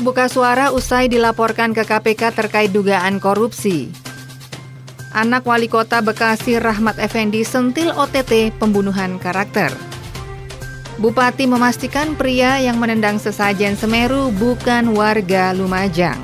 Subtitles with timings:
[0.00, 3.92] Buka suara usai dilaporkan ke KPK terkait dugaan korupsi.
[5.12, 9.68] Anak wali kota Bekasi Rahmat Effendi sentil OTT pembunuhan karakter.
[10.96, 16.16] Bupati memastikan pria yang menendang sesajen Semeru bukan warga Lumajang.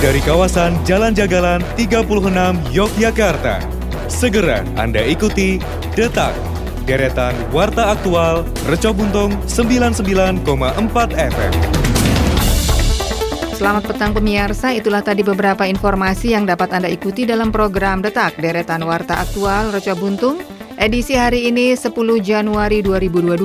[0.00, 3.60] Dari kawasan Jalan Jagalan 36 Yogyakarta,
[4.08, 5.60] segera Anda ikuti
[5.92, 6.49] Detak
[6.90, 10.42] deretan Warta Aktual Reco Buntung 99,4
[11.14, 11.52] FM.
[13.54, 18.82] Selamat petang pemirsa, itulah tadi beberapa informasi yang dapat Anda ikuti dalam program Detak Deretan
[18.82, 20.42] Warta Aktual Reco Buntung
[20.82, 23.38] edisi hari ini 10 Januari 2022.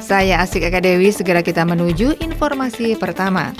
[0.00, 3.52] Saya Asik Eka Dewi, segera kita menuju informasi pertama.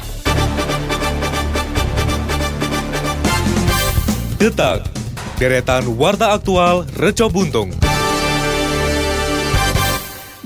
[4.40, 4.88] Detak,
[5.37, 7.87] deretan Warta Aktual Reco Buntung.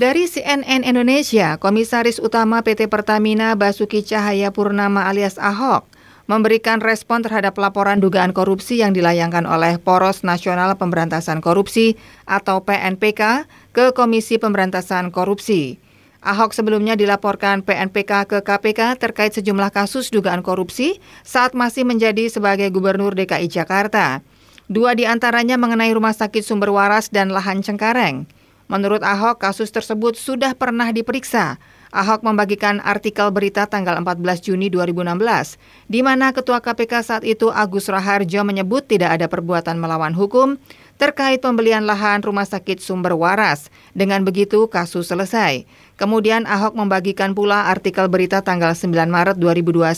[0.03, 5.87] Dari CNN Indonesia, Komisaris Utama PT Pertamina Basuki Cahaya Purnama alias Ahok
[6.27, 11.95] memberikan respon terhadap laporan dugaan korupsi yang dilayangkan oleh Poros Nasional Pemberantasan Korupsi
[12.27, 15.79] atau PNPK ke Komisi Pemberantasan Korupsi.
[16.19, 22.67] Ahok sebelumnya dilaporkan PNPK ke KPK terkait sejumlah kasus dugaan korupsi saat masih menjadi sebagai
[22.75, 24.19] Gubernur DKI Jakarta.
[24.67, 28.42] Dua di antaranya mengenai Rumah Sakit Sumber Waras dan Lahan Cengkareng.
[28.73, 31.61] Menurut Ahok, kasus tersebut sudah pernah diperiksa.
[31.93, 37.85] Ahok membagikan artikel berita tanggal 14 Juni 2016, di mana Ketua KPK saat itu Agus
[37.85, 40.57] Raharjo menyebut tidak ada perbuatan melawan hukum
[40.97, 43.69] terkait pembelian lahan rumah sakit sumber waras.
[43.93, 45.69] Dengan begitu, kasus selesai.
[45.93, 49.93] Kemudian Ahok membagikan pula artikel berita tanggal 9 Maret 2021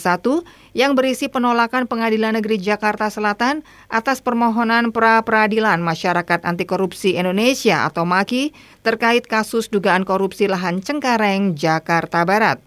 [0.75, 8.03] yang berisi penolakan Pengadilan Negeri Jakarta Selatan atas permohonan pra-peradilan Masyarakat Anti Korupsi Indonesia atau
[8.03, 8.51] MAKI
[8.83, 12.59] terkait kasus dugaan korupsi lahan Cengkareng, Jakarta Barat.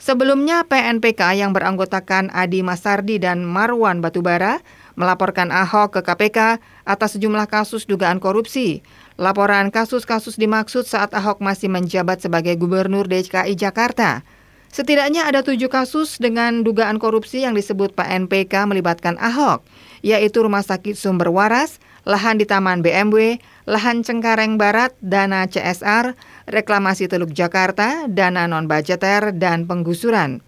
[0.00, 4.60] Sebelumnya PNPK yang beranggotakan Adi Masardi dan Marwan Batubara
[4.96, 6.56] melaporkan Ahok ke KPK
[6.88, 8.80] atas sejumlah kasus dugaan korupsi.
[9.20, 14.24] Laporan kasus-kasus dimaksud saat Ahok masih menjabat sebagai Gubernur DKI Jakarta.
[14.72, 19.60] Setidaknya ada tujuh kasus dengan dugaan korupsi yang disebut PNPK melibatkan Ahok,
[20.00, 23.36] yaitu Rumah Sakit Sumber Waras, lahan di Taman BMW,
[23.68, 26.16] lahan Cengkareng Barat, dana CSR,
[26.48, 30.40] reklamasi Teluk Jakarta, dana non-budgeter, dan penggusuran.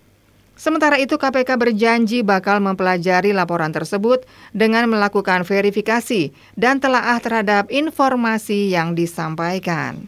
[0.62, 4.22] Sementara itu KPK berjanji bakal mempelajari laporan tersebut
[4.54, 10.06] dengan melakukan verifikasi dan telaah terhadap informasi yang disampaikan.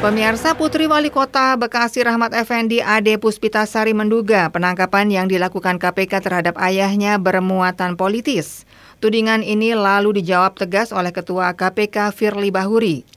[0.00, 6.56] Pemirsa Putri Wali Kota Bekasi Rahmat Effendi Ade Puspitasari menduga penangkapan yang dilakukan KPK terhadap
[6.56, 8.64] ayahnya bermuatan politis.
[9.04, 13.15] Tudingan ini lalu dijawab tegas oleh Ketua KPK Firly Bahuri.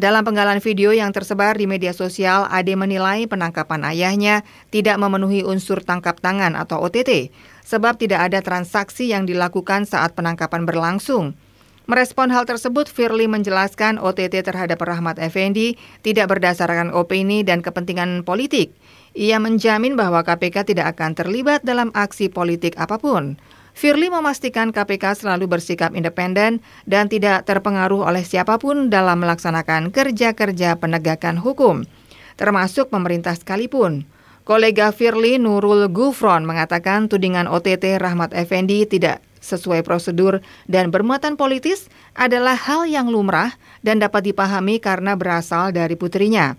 [0.00, 5.84] Dalam penggalan video yang tersebar di media sosial, Ade menilai penangkapan ayahnya tidak memenuhi unsur
[5.84, 7.28] tangkap tangan atau OTT,
[7.68, 11.36] sebab tidak ada transaksi yang dilakukan saat penangkapan berlangsung.
[11.84, 18.72] Merespon hal tersebut, Firly menjelaskan OTT terhadap Rahmat Effendi tidak berdasarkan opini dan kepentingan politik.
[19.12, 23.36] Ia menjamin bahwa KPK tidak akan terlibat dalam aksi politik apa pun.
[23.72, 30.76] Firly memastikan KPK selalu bersikap independen dan tidak terpengaruh oleh siapa pun dalam melaksanakan kerja-kerja
[30.76, 31.86] penegakan hukum,
[32.34, 34.04] termasuk pemerintah sekalipun.
[34.42, 41.88] Kolega Firly Nurul Gufron mengatakan tudingan OTT Rahmat Effendi tidak sesuai prosedur dan bermuatan politis
[42.12, 46.58] adalah hal yang lumrah dan dapat dipahami karena berasal dari putrinya.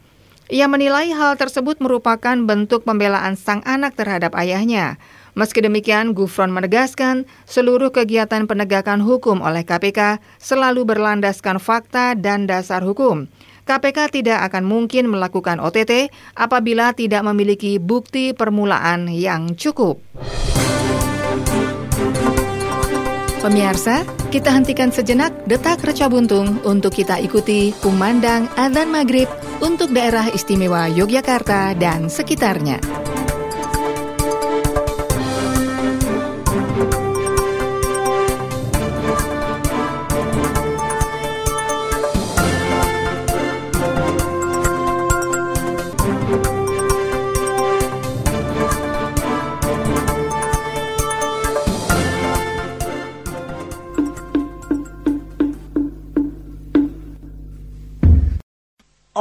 [0.52, 5.00] Ia menilai hal tersebut merupakan bentuk pembelaan sang anak terhadap ayahnya.
[5.32, 12.84] Meski demikian, Gufron menegaskan seluruh kegiatan penegakan hukum oleh KPK selalu berlandaskan fakta dan dasar
[12.84, 13.32] hukum.
[13.64, 20.04] KPK tidak akan mungkin melakukan OTT apabila tidak memiliki bukti permulaan yang cukup.
[23.42, 29.26] Pemirsa, kita hentikan sejenak detak reca buntung untuk kita ikuti kumandang adzan maghrib
[29.66, 33.01] untuk daerah istimewa Yogyakarta dan sekitarnya.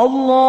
[0.09, 0.48] الله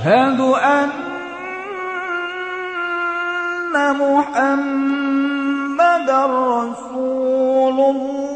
[0.00, 0.88] أشهد أن
[4.00, 5.30] محمد
[6.10, 8.29] رسول الله.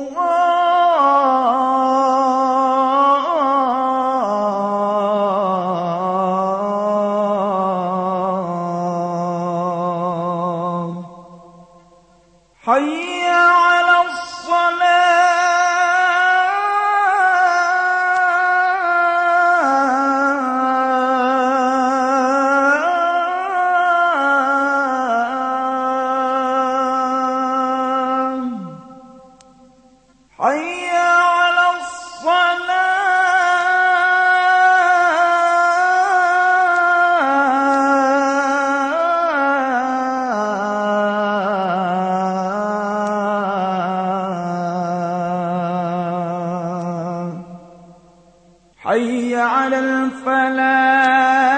[48.85, 51.54] حي على الفلاح.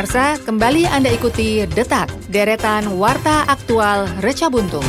[0.00, 4.88] Pemirsa, kembali Anda ikuti Detak, deretan Warta Aktual Reca Buntung.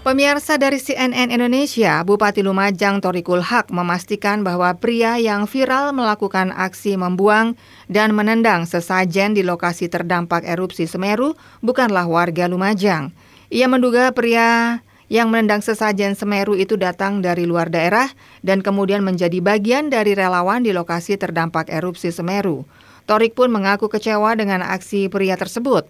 [0.00, 6.96] Pemirsa dari CNN Indonesia, Bupati Lumajang Torikul Haq memastikan bahwa pria yang viral melakukan aksi
[6.96, 7.52] membuang
[7.84, 13.12] dan menendang sesajen di lokasi terdampak erupsi Semeru bukanlah warga Lumajang.
[13.52, 18.08] Ia menduga pria yang menendang sesajen Semeru itu datang dari luar daerah
[18.44, 22.68] dan kemudian menjadi bagian dari relawan di lokasi terdampak erupsi Semeru.
[23.08, 25.88] Torik pun mengaku kecewa dengan aksi pria tersebut.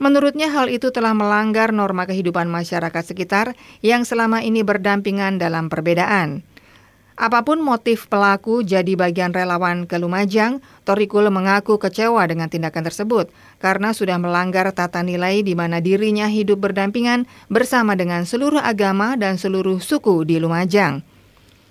[0.00, 3.52] Menurutnya hal itu telah melanggar norma kehidupan masyarakat sekitar
[3.84, 6.40] yang selama ini berdampingan dalam perbedaan.
[7.20, 13.28] Apa pun motif pelaku jadi bagian relawan ke Lumajang, Torikul mengaku kecewa dengan tindakan tersebut
[13.60, 19.36] karena sudah melanggar tata nilai di mana dirinya hidup berdampingan bersama dengan seluruh agama dan
[19.36, 21.04] seluruh suku di Lumajang.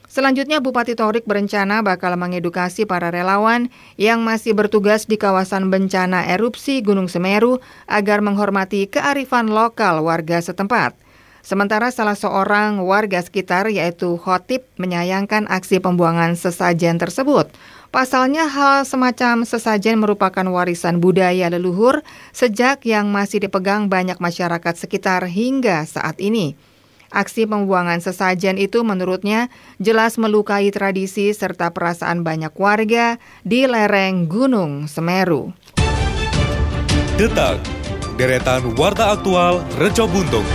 [0.05, 6.85] Selanjutnya Bupati Torik berencana bakal mengedukasi para relawan yang masih bertugas di kawasan bencana erupsi
[6.85, 7.57] Gunung Semeru
[7.89, 11.08] agar menghormati kearifan lokal warga setempat.
[11.39, 17.47] Sementara salah seorang warga sekitar yaitu Khotib menyayangkan aksi pembuangan sesajen tersebut.
[17.89, 25.25] Pasalnya hal semacam sesajen merupakan warisan budaya leluhur sejak yang masih dipegang banyak masyarakat sekitar
[25.25, 26.53] hingga saat ini.
[27.09, 29.49] Aksi pembuangan sesajen itu menurutnya
[29.81, 35.49] jelas melukai tradisi serta perasaan banyak warga di lereng Gunung Semeru.
[37.17, 37.57] Detak,
[38.21, 40.45] deretan warta aktual Reco Buntung.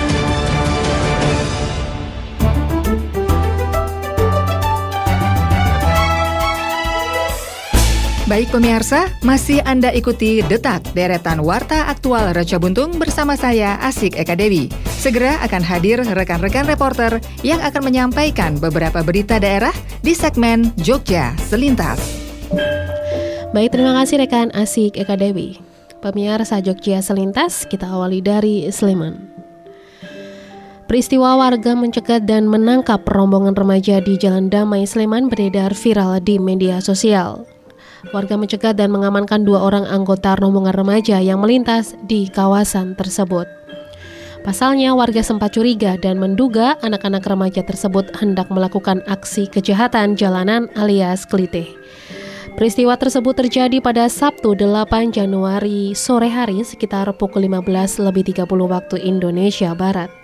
[8.24, 14.32] Baik pemirsa, masih Anda ikuti Detak, deretan Warta Aktual Reca Buntung bersama saya Asik Eka
[14.32, 14.72] Dewi.
[14.96, 22.00] Segera akan hadir rekan-rekan reporter yang akan menyampaikan beberapa berita daerah di segmen Jogja Selintas.
[23.52, 25.60] Baik, terima kasih rekan Asik Eka Dewi.
[26.00, 29.20] Pemirsa Jogja selintas, kita awali dari Sleman.
[30.88, 36.80] Peristiwa warga mencegat dan menangkap rombongan remaja di Jalan Damai Sleman beredar viral di media
[36.80, 37.53] sosial.
[38.12, 43.48] Warga mencegat dan mengamankan dua orang anggota rombongan remaja yang melintas di kawasan tersebut.
[44.44, 51.24] Pasalnya, warga sempat curiga dan menduga anak-anak remaja tersebut hendak melakukan aksi kejahatan jalanan alias
[51.24, 51.72] kelitih.
[52.54, 58.96] Peristiwa tersebut terjadi pada Sabtu 8 Januari sore hari sekitar pukul 15 lebih 30 waktu
[59.00, 60.23] Indonesia Barat.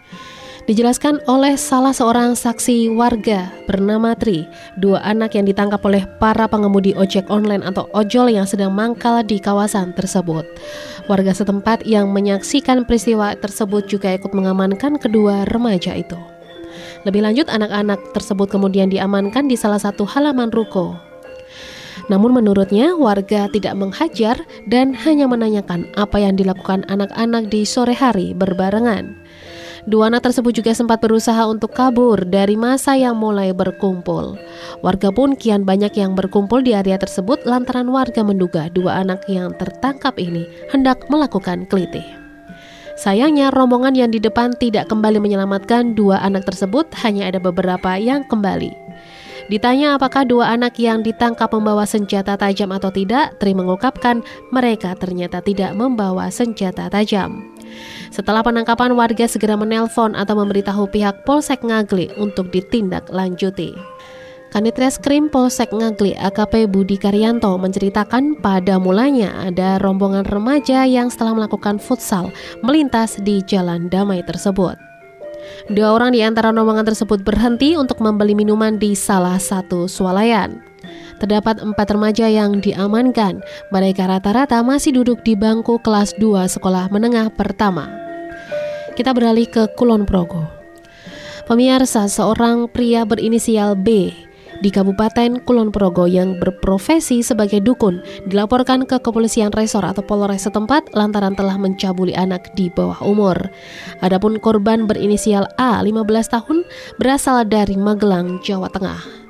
[0.70, 4.46] Dijelaskan oleh salah seorang saksi warga bernama Tri,
[4.78, 9.42] dua anak yang ditangkap oleh para pengemudi ojek online atau ojol yang sedang mangkal di
[9.42, 10.46] kawasan tersebut.
[11.10, 16.14] Warga setempat yang menyaksikan peristiwa tersebut juga ikut mengamankan kedua remaja itu.
[17.02, 21.10] Lebih lanjut, anak-anak tersebut kemudian diamankan di salah satu halaman ruko
[22.10, 28.34] namun menurutnya warga tidak menghajar dan hanya menanyakan apa yang dilakukan anak-anak di sore hari
[28.34, 29.14] berbarengan.
[29.88, 34.36] Dua anak tersebut juga sempat berusaha untuk kabur dari masa yang mulai berkumpul.
[34.84, 39.56] Warga pun kian banyak yang berkumpul di area tersebut lantaran warga menduga dua anak yang
[39.56, 42.04] tertangkap ini hendak melakukan kelitih.
[43.00, 48.28] Sayangnya rombongan yang di depan tidak kembali menyelamatkan dua anak tersebut, hanya ada beberapa yang
[48.28, 48.76] kembali.
[49.48, 54.20] Ditanya apakah dua anak yang ditangkap membawa senjata tajam atau tidak, Tri mengungkapkan
[54.52, 57.50] mereka ternyata tidak membawa senjata tajam.
[58.20, 63.72] Setelah penangkapan, warga segera menelpon atau memberitahu pihak Polsek Ngagli untuk ditindaklanjuti.
[64.52, 71.32] Kanit Reskrim Polsek Ngagli AKP Budi Karyanto menceritakan pada mulanya ada rombongan remaja yang setelah
[71.32, 72.28] melakukan futsal
[72.60, 74.76] melintas di jalan damai tersebut.
[75.72, 80.60] Dua orang di antara rombongan tersebut berhenti untuk membeli minuman di salah satu swalayan.
[81.16, 83.40] Terdapat empat remaja yang diamankan.
[83.72, 88.09] Mereka rata-rata masih duduk di bangku kelas 2 sekolah menengah pertama.
[88.94, 90.46] Kita beralih ke Kulon Progo.
[91.46, 94.14] Pemirsa, seorang pria berinisial B
[94.60, 100.92] di Kabupaten Kulon Progo yang berprofesi sebagai dukun dilaporkan ke kepolisian resor atau Polres setempat
[100.92, 103.50] lantaran telah mencabuli anak di bawah umur.
[104.04, 106.62] Adapun korban berinisial A 15 tahun
[107.00, 109.29] berasal dari Magelang, Jawa Tengah.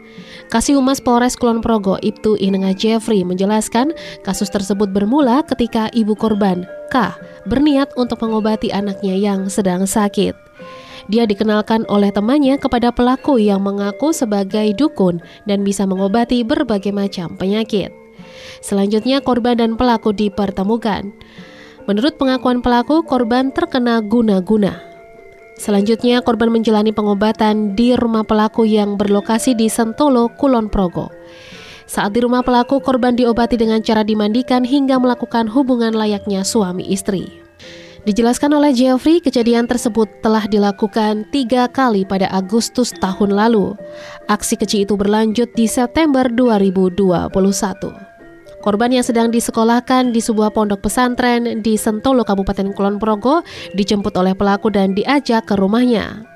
[0.50, 3.94] Kasih Humas Polres Kulon Progo Ibtu Inenga Jeffrey menjelaskan
[4.26, 7.14] kasus tersebut bermula ketika ibu korban K
[7.46, 10.34] berniat untuk mengobati anaknya yang sedang sakit.
[11.06, 17.38] Dia dikenalkan oleh temannya kepada pelaku yang mengaku sebagai dukun dan bisa mengobati berbagai macam
[17.38, 17.94] penyakit.
[18.58, 21.14] Selanjutnya korban dan pelaku dipertemukan.
[21.86, 24.89] Menurut pengakuan pelaku, korban terkena guna-guna.
[25.60, 31.12] Selanjutnya, korban menjalani pengobatan di rumah pelaku yang berlokasi di Sentolo, Kulon Progo.
[31.84, 37.28] Saat di rumah pelaku, korban diobati dengan cara dimandikan hingga melakukan hubungan layaknya suami istri.
[38.08, 43.76] Dijelaskan oleh Geoffrey, kejadian tersebut telah dilakukan tiga kali pada Agustus tahun lalu.
[44.32, 48.09] Aksi keji itu berlanjut di September 2021.
[48.60, 53.40] Korban yang sedang disekolahkan di sebuah pondok pesantren di Sentolo, Kabupaten Kulon Progo,
[53.72, 56.29] dijemput oleh pelaku dan diajak ke rumahnya.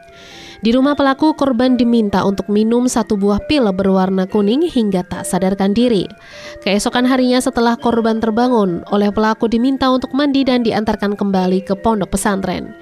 [0.65, 5.77] Di rumah pelaku, korban diminta untuk minum satu buah pil berwarna kuning hingga tak sadarkan
[5.77, 6.09] diri.
[6.65, 12.17] Keesokan harinya setelah korban terbangun, oleh pelaku diminta untuk mandi dan diantarkan kembali ke pondok
[12.17, 12.73] pesantren.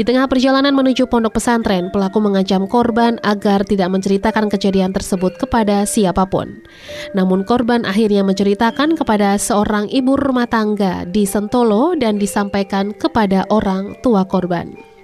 [0.00, 5.84] Di tengah perjalanan menuju pondok pesantren, pelaku mengancam korban agar tidak menceritakan kejadian tersebut kepada
[5.84, 6.64] siapa pun.
[7.12, 13.92] Namun korban akhirnya menceritakan kepada seorang ibu rumah tangga di Sentolo dan disampaikan kepada orang
[14.00, 14.95] tua korban.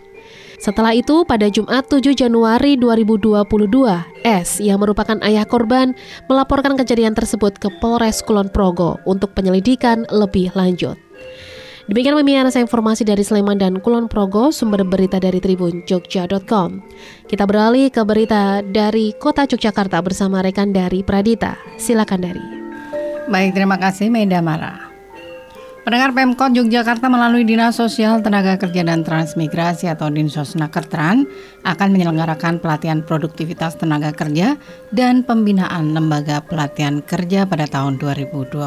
[0.63, 3.43] Setelah itu, pada Jumat 7 Januari 2022,
[4.23, 5.91] S yang merupakan ayah korban
[6.31, 10.95] melaporkan kejadian tersebut ke Polres Kulon Progo untuk penyelidikan lebih lanjut.
[11.91, 16.79] Demikian pemirsa informasi dari Sleman dan Kulon Progo, sumber berita dari Tribun Jogja.com.
[17.27, 21.59] Kita beralih ke berita dari Kota Yogyakarta bersama rekan dari Pradita.
[21.75, 22.45] Silakan dari.
[23.27, 24.92] Baik, terima kasih Meda Mara.
[25.83, 31.27] Pendengar Pemkot Yogyakarta melalui Dinas Sosial Tenaga Kerja dan Transmigrasi atau Dinsos Nakertran
[31.67, 34.55] akan menyelenggarakan pelatihan produktivitas tenaga kerja
[34.95, 38.63] dan pembinaan lembaga pelatihan kerja pada tahun 2022.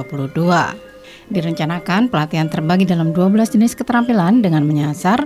[1.31, 5.23] Direncanakan pelatihan terbagi dalam 12 jenis keterampilan dengan menyasar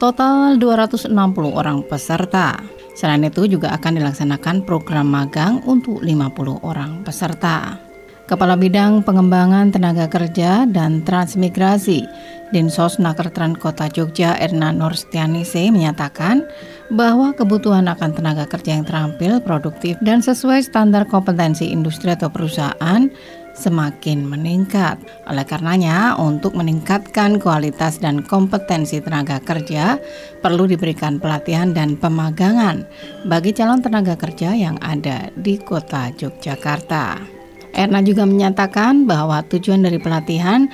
[0.00, 1.12] total 260
[1.52, 2.56] orang peserta.
[2.96, 7.89] Selain itu juga akan dilaksanakan program magang untuk 50 orang peserta.
[8.30, 12.06] Kepala Bidang Pengembangan Tenaga Kerja dan Transmigrasi
[12.54, 16.46] Dinsos Nakertran Kota Jogja Erna Nurstianise menyatakan
[16.94, 23.10] bahwa kebutuhan akan tenaga kerja yang terampil, produktif, dan sesuai standar kompetensi industri atau perusahaan
[23.58, 25.02] semakin meningkat.
[25.26, 29.98] Oleh karenanya, untuk meningkatkan kualitas dan kompetensi tenaga kerja,
[30.38, 32.86] perlu diberikan pelatihan dan pemagangan
[33.26, 37.39] bagi calon tenaga kerja yang ada di kota Yogyakarta.
[37.74, 40.70] Erna juga menyatakan bahwa tujuan dari pelatihan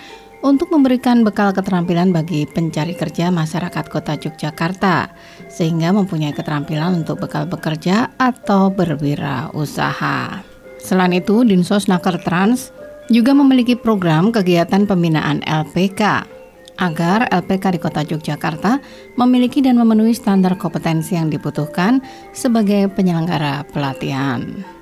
[0.47, 5.11] untuk memberikan bekal keterampilan bagi pencari kerja masyarakat kota Yogyakarta
[5.51, 10.45] sehingga mempunyai keterampilan untuk bekal bekerja atau berwirausaha.
[10.79, 12.71] Selain itu, Dinsos Naker Trans
[13.11, 16.31] juga memiliki program kegiatan pembinaan LPK
[16.77, 18.79] agar LPK di Kota Yogyakarta
[19.17, 22.05] memiliki dan memenuhi standar kompetensi yang dibutuhkan
[22.37, 24.76] sebagai penyelenggara pelatihan.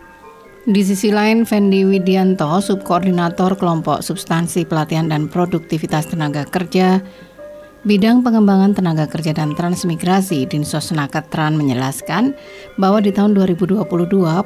[0.65, 7.05] Di sisi lain, Fendi Widianto, Subkoordinator Kelompok Substansi Pelatihan dan Produktivitas Tenaga Kerja,
[7.85, 12.33] Bidang Pengembangan Tenaga Kerja dan Transmigrasi Dinsos Naketran menjelaskan
[12.81, 13.85] bahwa di tahun 2022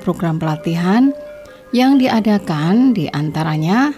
[0.03, 1.15] program pelatihan
[1.71, 3.95] yang diadakan di antaranya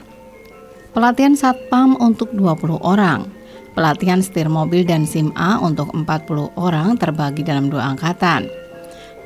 [0.92, 3.32] pelatihan Satpam untuk 20 orang,
[3.72, 8.59] pelatihan setir mobil dan SIM A untuk 40 orang terbagi dalam dua angkatan,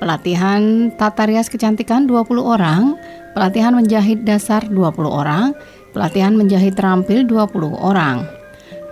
[0.04, 2.92] pelatihan tata rias kecantikan 20 orang,
[3.32, 5.56] pelatihan menjahit dasar 20 orang,
[5.96, 8.28] pelatihan menjahit terampil 20 orang,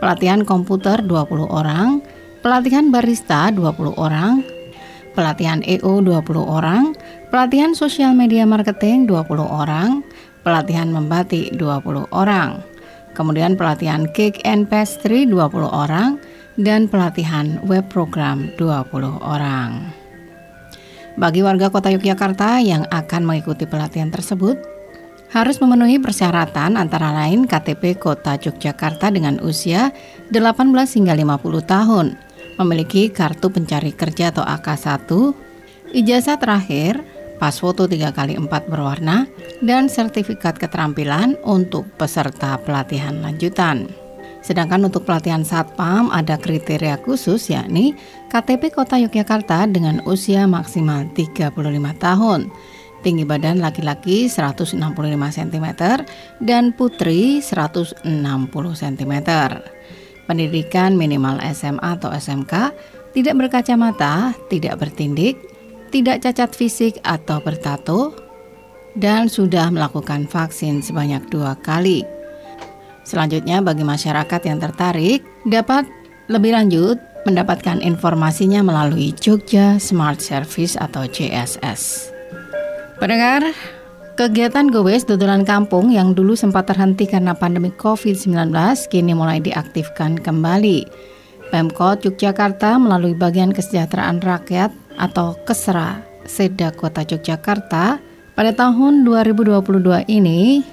[0.00, 2.00] pelatihan komputer 20 orang,
[2.40, 4.40] pelatihan barista 20 orang,
[5.12, 6.96] pelatihan EO 20 orang,
[7.28, 10.00] pelatihan sosial media marketing 20 orang,
[10.40, 12.64] pelatihan membatik 20 orang,
[13.12, 16.16] kemudian pelatihan cake and pastry 20 orang,
[16.56, 20.01] dan pelatihan web program 20 orang.
[21.12, 24.56] Bagi warga kota Yogyakarta yang akan mengikuti pelatihan tersebut,
[25.32, 29.92] harus memenuhi persyaratan antara lain KTP Kota Yogyakarta dengan usia
[30.32, 32.06] 18 hingga 50 tahun,
[32.60, 35.08] memiliki kartu pencari kerja atau AK1,
[35.92, 37.04] ijazah terakhir,
[37.36, 39.28] pas foto 3x4 berwarna,
[39.60, 44.01] dan sertifikat keterampilan untuk peserta pelatihan lanjutan.
[44.42, 47.94] Sedangkan untuk pelatihan satpam ada kriteria khusus yakni
[48.26, 51.54] KTP Kota Yogyakarta dengan usia maksimal 35
[52.02, 52.50] tahun,
[53.06, 54.74] tinggi badan laki-laki 165
[55.14, 55.66] cm
[56.42, 58.02] dan putri 160
[58.82, 59.14] cm.
[60.26, 62.74] Pendidikan minimal SMA atau SMK,
[63.14, 65.38] tidak berkacamata, tidak bertindik,
[65.94, 68.16] tidak cacat fisik atau bertato,
[68.98, 72.21] dan sudah melakukan vaksin sebanyak dua kali.
[73.02, 75.86] Selanjutnya bagi masyarakat yang tertarik dapat
[76.30, 82.10] lebih lanjut mendapatkan informasinya melalui Jogja Smart Service atau JSS.
[82.98, 83.42] Pendengar,
[84.14, 88.54] kegiatan Gowes Dodolan Kampung yang dulu sempat terhenti karena pandemi COVID-19
[88.90, 90.86] kini mulai diaktifkan kembali.
[91.50, 98.00] Pemkot Yogyakarta melalui bagian kesejahteraan rakyat atau Kesra Seda Kota Yogyakarta
[98.32, 100.64] pada tahun 2022 ini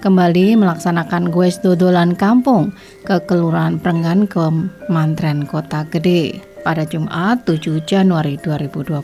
[0.00, 2.72] kembali melaksanakan goes dodolan kampung
[3.04, 4.40] ke Kelurahan Prenggan ke
[4.88, 8.96] Mantren Kota Gede pada Jumat 7 Januari 2021.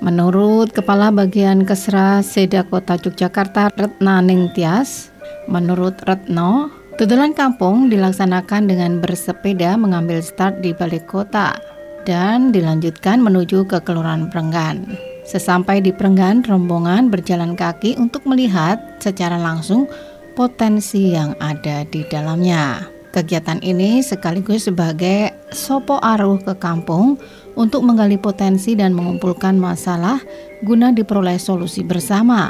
[0.00, 5.12] Menurut Kepala Bagian Kesra Seda Kota Yogyakarta Retna Ningtyas,
[5.50, 11.60] menurut Retno, dodolan kampung dilaksanakan dengan bersepeda mengambil start di balik kota
[12.08, 14.96] dan dilanjutkan menuju ke Kelurahan Prenggan.
[15.28, 19.84] Sesampai di Prenggan, rombongan berjalan kaki untuk melihat secara langsung
[20.32, 22.88] potensi yang ada di dalamnya.
[23.12, 27.20] Kegiatan ini sekaligus sebagai sopo aruh ke kampung
[27.60, 30.16] untuk menggali potensi dan mengumpulkan masalah
[30.64, 32.48] guna diperoleh solusi bersama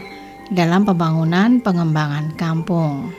[0.55, 3.11] dalam pembangunan pengembangan kampung.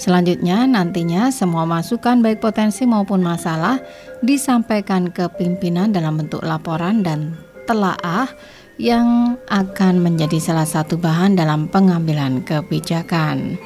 [0.00, 3.76] Selanjutnya nantinya semua masukan baik potensi maupun masalah
[4.24, 8.30] disampaikan ke pimpinan dalam bentuk laporan dan telaah
[8.76, 13.56] yang akan menjadi salah satu bahan dalam pengambilan kebijakan.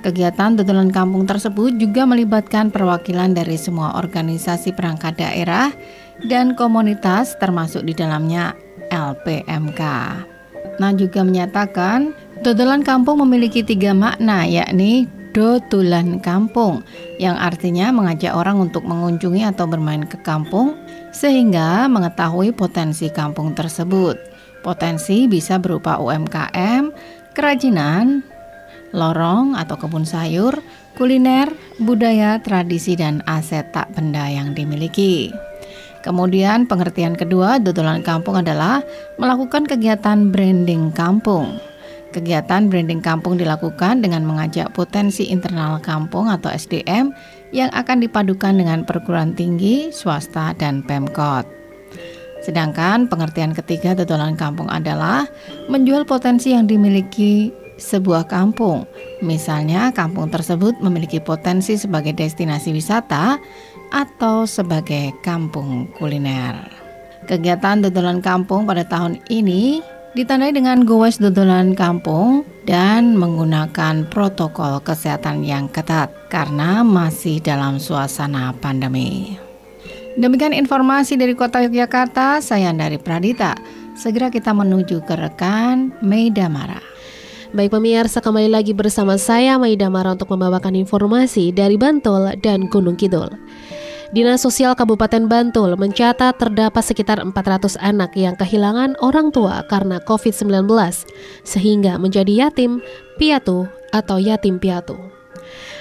[0.00, 5.68] Kegiatan tutulan kampung tersebut juga melibatkan perwakilan dari semua organisasi perangkat daerah
[6.24, 8.56] dan komunitas termasuk di dalamnya
[8.88, 9.80] LPMK.
[10.80, 16.82] Nah juga menyatakan tutulan kampung memiliki tiga makna yakni Dotulan Kampung
[17.22, 20.74] yang artinya mengajak orang untuk mengunjungi atau bermain ke kampung
[21.14, 24.29] sehingga mengetahui potensi kampung tersebut.
[24.60, 26.92] Potensi bisa berupa UMKM,
[27.32, 28.20] kerajinan,
[28.92, 30.60] lorong atau kebun sayur,
[30.98, 31.48] kuliner,
[31.80, 35.32] budaya, tradisi, dan aset tak benda yang dimiliki.
[36.00, 38.80] Kemudian pengertian kedua dodolan kampung adalah
[39.20, 41.60] melakukan kegiatan branding kampung.
[42.10, 47.14] Kegiatan branding kampung dilakukan dengan mengajak potensi internal kampung atau SDM
[47.54, 51.59] yang akan dipadukan dengan perguruan tinggi, swasta, dan Pemkot.
[52.40, 55.28] Sedangkan pengertian ketiga dodolan kampung adalah
[55.68, 58.84] menjual potensi yang dimiliki sebuah kampung.
[59.24, 63.40] Misalnya, kampung tersebut memiliki potensi sebagai destinasi wisata
[63.90, 66.56] atau sebagai kampung kuliner.
[67.26, 69.80] Kegiatan dodolan kampung pada tahun ini
[70.14, 78.50] ditandai dengan gowes dodolan kampung dan menggunakan protokol kesehatan yang ketat karena masih dalam suasana
[78.58, 79.49] pandemi.
[80.18, 83.54] Demikian informasi dari Kota Yogyakarta, saya dari Pradita.
[83.94, 86.82] Segera kita menuju ke rekan Meida Mara.
[87.54, 92.98] Baik pemirsa kembali lagi bersama saya Maida Mara untuk membawakan informasi dari Bantul dan Gunung
[92.98, 93.30] Kidul.
[94.10, 100.66] Dinas Sosial Kabupaten Bantul mencatat terdapat sekitar 400 anak yang kehilangan orang tua karena COVID-19
[101.46, 102.82] sehingga menjadi yatim,
[103.22, 105.09] piatu, atau yatim piatu.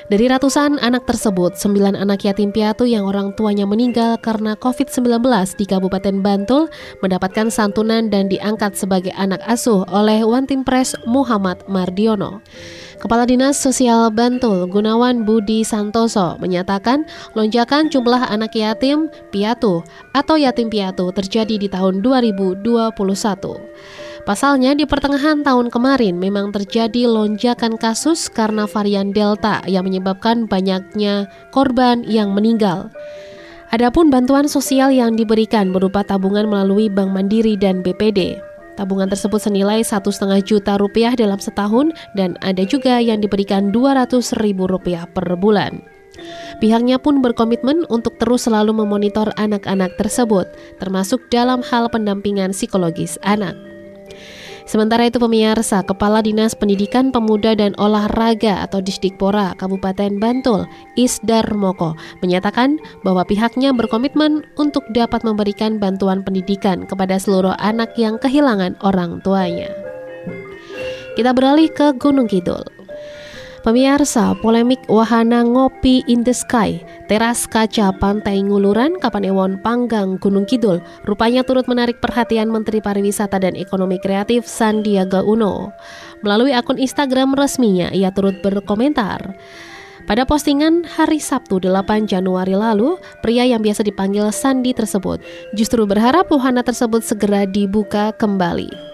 [0.10, 5.22] Dari ratusan anak tersebut, sembilan anak yatim piatu yang orang tuanya meninggal karena COVID-19
[5.54, 6.66] di Kabupaten Bantul
[7.06, 12.42] mendapatkan santunan dan diangkat sebagai anak asuh oleh Wantimpres Muhammad Mardiono.
[12.98, 17.06] Kepala Dinas Sosial Bantul Gunawan Budi Santoso menyatakan
[17.38, 19.86] lonjakan jumlah anak yatim piatu
[20.18, 24.09] atau yatim piatu terjadi di tahun 2021.
[24.30, 31.26] Pasalnya di pertengahan tahun kemarin memang terjadi lonjakan kasus karena varian Delta yang menyebabkan banyaknya
[31.50, 32.94] korban yang meninggal.
[33.74, 38.38] Adapun bantuan sosial yang diberikan berupa tabungan melalui Bank Mandiri dan BPD.
[38.78, 44.14] Tabungan tersebut senilai satu setengah juta rupiah dalam setahun dan ada juga yang diberikan 200
[44.46, 45.82] ribu rupiah per bulan.
[46.62, 50.46] Pihaknya pun berkomitmen untuk terus selalu memonitor anak-anak tersebut,
[50.78, 53.69] termasuk dalam hal pendampingan psikologis anak.
[54.70, 61.98] Sementara itu pemirsa, Kepala Dinas Pendidikan Pemuda dan Olahraga atau Disdikpora Kabupaten Bantul, Isdar Moko,
[62.22, 69.18] menyatakan bahwa pihaknya berkomitmen untuk dapat memberikan bantuan pendidikan kepada seluruh anak yang kehilangan orang
[69.26, 69.74] tuanya.
[71.18, 72.79] Kita beralih ke Gunung Kidul.
[73.60, 76.80] Pemirsa, polemik wahana ngopi in the sky,
[77.12, 83.60] teras kaca pantai Nguluran, Kapanewon, Panggang, Gunung Kidul, rupanya turut menarik perhatian Menteri Pariwisata dan
[83.60, 85.76] Ekonomi Kreatif Sandiaga Uno.
[86.24, 89.36] Melalui akun Instagram resminya, ia turut berkomentar.
[90.08, 95.20] Pada postingan hari Sabtu 8 Januari lalu, pria yang biasa dipanggil Sandi tersebut
[95.52, 98.89] justru berharap wahana tersebut segera dibuka kembali.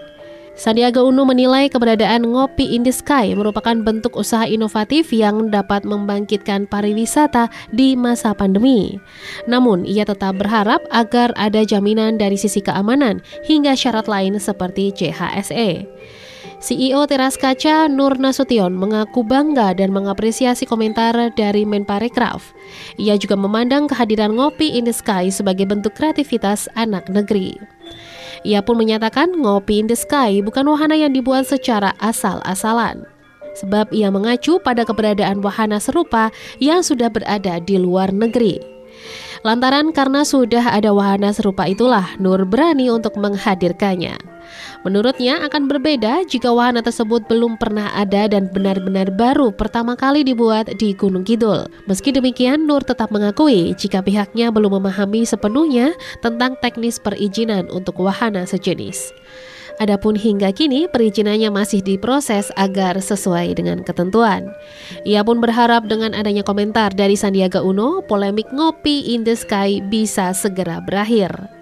[0.56, 6.64] Sandiaga Uno menilai keberadaan Ngopi in the Sky merupakan bentuk usaha inovatif yang dapat membangkitkan
[6.64, 8.96] pariwisata di masa pandemi.
[9.44, 15.84] Namun, ia tetap berharap agar ada jaminan dari sisi keamanan hingga syarat lain seperti CHSE.
[16.56, 22.56] CEO Teras Kaca Nur Nasution mengaku bangga dan mengapresiasi komentar dari Menparekraf.
[22.96, 27.75] Ia juga memandang kehadiran Ngopi in the Sky sebagai bentuk kreativitas anak negeri.
[28.46, 33.02] Ia pun menyatakan ngopi in the sky bukan wahana yang dibuat secara asal-asalan.
[33.58, 36.30] Sebab ia mengacu pada keberadaan wahana serupa
[36.62, 38.62] yang sudah berada di luar negeri.
[39.42, 44.14] Lantaran karena sudah ada wahana serupa itulah Nur berani untuk menghadirkannya.
[44.86, 50.70] Menurutnya akan berbeda jika wahana tersebut belum pernah ada dan benar-benar baru pertama kali dibuat
[50.78, 51.66] di Gunung Kidul.
[51.90, 58.46] Meski demikian, Nur tetap mengakui jika pihaknya belum memahami sepenuhnya tentang teknis perizinan untuk wahana
[58.46, 59.14] sejenis.
[59.76, 64.48] Adapun hingga kini perizinannya masih diproses agar sesuai dengan ketentuan.
[65.04, 70.32] Ia pun berharap dengan adanya komentar dari Sandiaga Uno, polemik ngopi in the sky bisa
[70.32, 71.55] segera berakhir.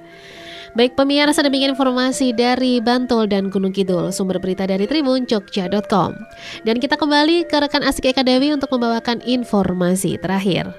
[0.75, 6.19] Baik pemirsa demikian informasi dari Bantul dan Gunung Kidul, sumber berita dari Tribun Jogja.com.
[6.67, 10.75] Dan kita kembali ke rekan Asik Eka Dewi untuk membawakan informasi terakhir.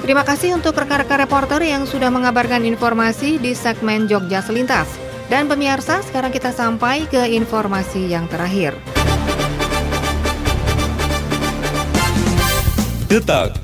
[0.00, 4.88] Terima kasih untuk rekan-rekan reporter yang sudah mengabarkan informasi di segmen Jogja Selintas.
[5.28, 8.72] Dan pemirsa, sekarang kita sampai ke informasi yang terakhir.
[13.12, 13.63] Detak,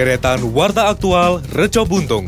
[0.00, 2.24] deretan Warta Aktual Reco Buntung.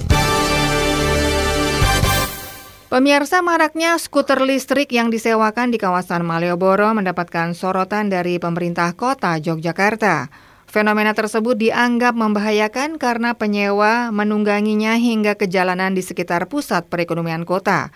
[2.92, 10.28] Pemirsa maraknya skuter listrik yang disewakan di kawasan Malioboro mendapatkan sorotan dari pemerintah kota Yogyakarta.
[10.68, 17.88] Fenomena tersebut dianggap membahayakan karena penyewa menungganginya hingga ke jalanan di sekitar pusat perekonomian kota.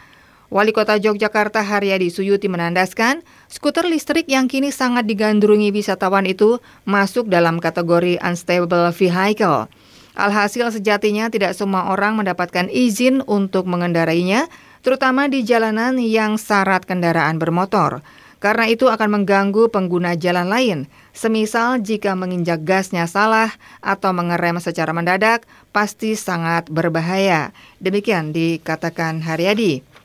[0.46, 7.26] Wali Kota Yogyakarta Haryadi Suyuti menandaskan, skuter listrik yang kini sangat digandrungi wisatawan itu masuk
[7.26, 9.66] dalam kategori unstable vehicle.
[10.14, 14.46] Alhasil sejatinya tidak semua orang mendapatkan izin untuk mengendarainya,
[14.86, 18.06] terutama di jalanan yang syarat kendaraan bermotor.
[18.38, 20.78] Karena itu akan mengganggu pengguna jalan lain,
[21.10, 23.50] semisal jika menginjak gasnya salah
[23.82, 25.42] atau mengerem secara mendadak,
[25.74, 27.50] pasti sangat berbahaya.
[27.82, 29.95] Demikian dikatakan Haryadi.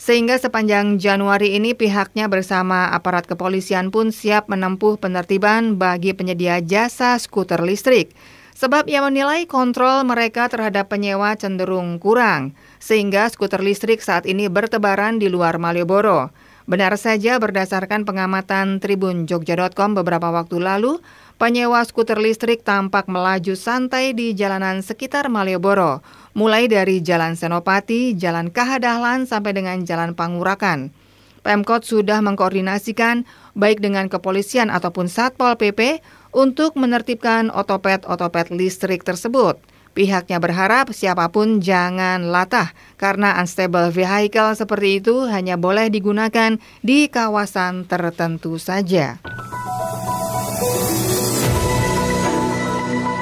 [0.00, 7.20] Sehingga sepanjang Januari ini pihaknya bersama aparat kepolisian pun siap menempuh penertiban bagi penyedia jasa
[7.20, 8.16] skuter listrik.
[8.56, 15.20] Sebab ia menilai kontrol mereka terhadap penyewa cenderung kurang, sehingga skuter listrik saat ini bertebaran
[15.20, 16.32] di luar Malioboro.
[16.64, 21.04] Benar saja berdasarkan pengamatan Tribun Jogja.com beberapa waktu lalu,
[21.36, 26.00] penyewa skuter listrik tampak melaju santai di jalanan sekitar Malioboro
[26.34, 30.94] mulai dari Jalan Senopati, Jalan Kahadahlan sampai dengan Jalan Pangurakan.
[31.40, 33.24] Pemkot sudah mengkoordinasikan
[33.56, 36.04] baik dengan kepolisian ataupun Satpol PP
[36.36, 39.56] untuk menertibkan otopet-otopet listrik tersebut.
[39.90, 47.10] Pihaknya berharap siapa pun jangan latah karena unstable vehicle seperti itu hanya boleh digunakan di
[47.10, 49.18] kawasan tertentu saja.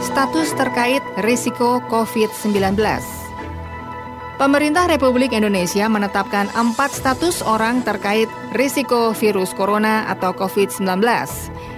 [0.08, 2.80] Status terkait risiko COVID-19
[4.40, 8.24] Pemerintah Republik Indonesia menetapkan empat status orang terkait
[8.56, 11.04] risiko virus corona atau COVID-19.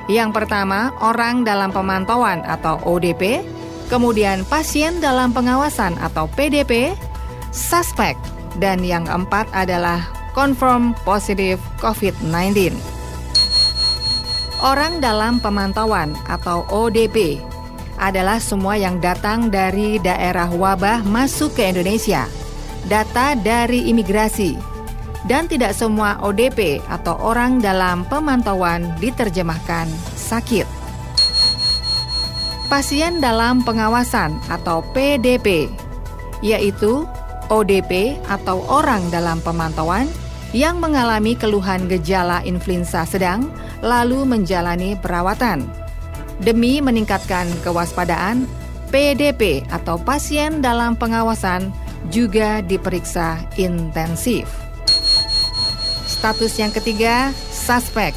[0.07, 3.43] Yang pertama, orang dalam pemantauan atau ODP,
[3.91, 6.95] kemudian pasien dalam pengawasan atau PDP,
[7.51, 8.15] suspek,
[8.63, 10.07] dan yang keempat adalah
[10.39, 12.79] confirm positif COVID-19.
[14.63, 17.51] Orang dalam pemantauan atau ODP
[18.01, 22.25] adalah semua yang datang dari daerah wabah masuk ke Indonesia,
[22.89, 24.57] data dari imigrasi,
[25.29, 29.87] dan tidak semua ODP atau orang dalam pemantauan diterjemahkan
[30.17, 30.65] sakit.
[32.73, 35.69] Pasien dalam pengawasan atau PDP,
[36.41, 37.05] yaitu
[37.53, 40.09] ODP atau orang dalam pemantauan
[40.57, 43.51] yang mengalami keluhan gejala influenza sedang
[43.83, 45.67] lalu menjalani perawatan
[46.41, 48.49] Demi meningkatkan kewaspadaan,
[48.89, 51.69] PDP atau pasien dalam pengawasan
[52.09, 54.49] juga diperiksa intensif.
[56.09, 58.17] Status yang ketiga, suspek,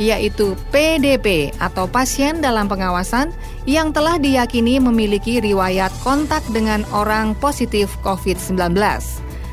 [0.00, 3.32] yaitu PDP atau pasien dalam pengawasan
[3.68, 8.72] yang telah diyakini memiliki riwayat kontak dengan orang positif COVID-19.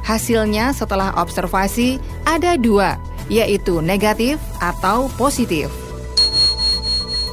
[0.07, 2.95] Hasilnya setelah observasi ada dua,
[3.27, 5.86] yaitu negatif atau positif.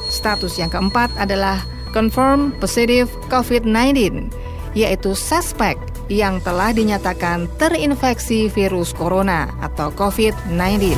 [0.09, 1.61] Status yang keempat adalah
[1.95, 4.27] confirm positive COVID-19,
[4.75, 5.79] yaitu suspek
[6.11, 10.93] yang telah dinyatakan terinfeksi virus corona atau COVID-19.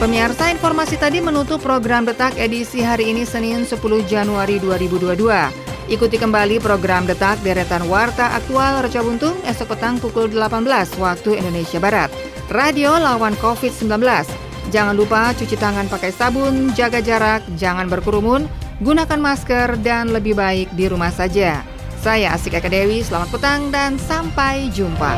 [0.00, 3.76] Pemirsa informasi tadi menutup program Detak edisi hari ini Senin 10
[4.08, 5.12] Januari 2022.
[5.92, 10.64] Ikuti kembali program Detak deretan Warta Aktual Reca Buntung esok petang pukul 18
[10.96, 12.29] waktu Indonesia Barat.
[12.50, 14.02] Radio lawan COVID-19.
[14.74, 18.50] Jangan lupa cuci tangan pakai sabun, jaga jarak, jangan berkerumun,
[18.82, 21.62] gunakan masker, dan lebih baik di rumah saja.
[22.02, 25.14] Saya Asik Eka Dewi, selamat petang dan sampai jumpa.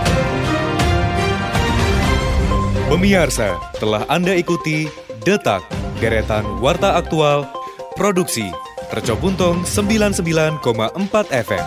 [2.93, 4.93] Pemirsa, telah Anda ikuti
[5.25, 5.65] Detak,
[6.05, 7.49] deretan Warta Aktual,
[7.97, 8.53] Produksi,
[8.93, 10.61] Tercobuntung 99,4
[11.33, 11.65] FM.